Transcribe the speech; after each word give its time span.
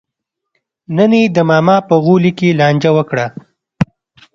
نن 0.95 1.11
یې 1.21 1.23
د 1.35 1.37
ماما 1.49 1.77
په 1.87 1.95
غولي 2.03 2.31
کې 2.39 2.57
لانجه 2.59 2.91
وکړه. 2.97 3.25